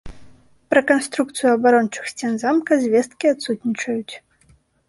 [0.73, 4.13] Пра канструкцыю абарончых сцен замка звесткі адсутнічаюць.